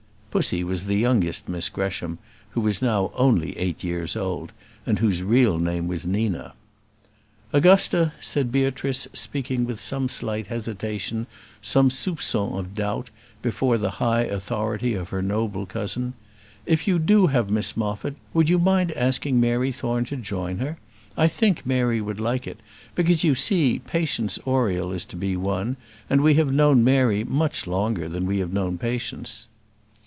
[0.31, 2.17] Pussy was the youngest Miss Gresham,
[2.51, 4.53] who was now only eight years old,
[4.85, 6.53] and whose real name was Nina.
[7.51, 11.27] "Augusta," said Beatrice, speaking with some slight hesitation,
[11.61, 13.09] some soupçon of doubt,
[13.41, 16.13] before the high authority of her noble cousin,
[16.65, 20.77] "if you do have Miss Moffat would you mind asking Mary Thorne to join her?
[21.17, 22.61] I think Mary would like it,
[22.95, 25.75] because, you see, Patience Oriel is to be one;
[26.09, 29.47] and we have known Mary much longer than we have known Patience."